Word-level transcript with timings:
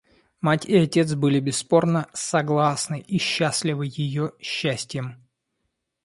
Мать 0.39 0.65
и 0.65 0.75
отец 0.75 1.13
были 1.13 1.39
бесспорно 1.39 2.09
согласны 2.13 3.01
и 3.01 3.19
счастливы 3.19 3.85
ее 3.87 4.31
счастьем. 4.41 5.23